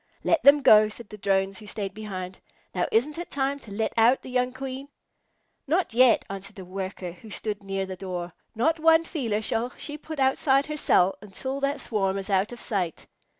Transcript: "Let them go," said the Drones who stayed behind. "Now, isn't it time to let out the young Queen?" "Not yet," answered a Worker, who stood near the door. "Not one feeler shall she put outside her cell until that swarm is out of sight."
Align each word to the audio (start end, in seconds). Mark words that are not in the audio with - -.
"Let 0.23 0.41
them 0.41 0.63
go," 0.63 0.89
said 0.89 1.09
the 1.09 1.17
Drones 1.19 1.59
who 1.59 1.67
stayed 1.67 1.93
behind. 1.93 2.39
"Now, 2.73 2.87
isn't 2.91 3.19
it 3.19 3.29
time 3.29 3.59
to 3.59 3.71
let 3.71 3.93
out 3.95 4.23
the 4.23 4.31
young 4.31 4.51
Queen?" 4.51 4.87
"Not 5.67 5.93
yet," 5.93 6.25
answered 6.27 6.57
a 6.57 6.65
Worker, 6.65 7.11
who 7.11 7.29
stood 7.29 7.61
near 7.61 7.85
the 7.85 7.95
door. 7.95 8.31
"Not 8.55 8.79
one 8.79 9.03
feeler 9.03 9.43
shall 9.43 9.69
she 9.77 9.99
put 9.99 10.19
outside 10.19 10.65
her 10.65 10.77
cell 10.77 11.19
until 11.21 11.59
that 11.59 11.81
swarm 11.81 12.17
is 12.17 12.31
out 12.31 12.51
of 12.51 12.59
sight." 12.59 13.05